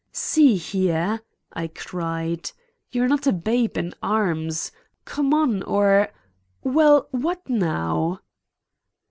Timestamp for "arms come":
4.01-5.31